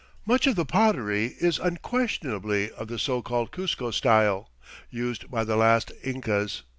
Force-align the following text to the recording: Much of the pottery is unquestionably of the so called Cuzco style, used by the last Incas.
Much 0.25 0.47
of 0.47 0.55
the 0.55 0.65
pottery 0.65 1.35
is 1.39 1.59
unquestionably 1.59 2.71
of 2.71 2.87
the 2.87 2.97
so 2.97 3.21
called 3.21 3.51
Cuzco 3.51 3.91
style, 3.93 4.49
used 4.89 5.29
by 5.29 5.43
the 5.43 5.55
last 5.55 5.91
Incas. 6.03 6.63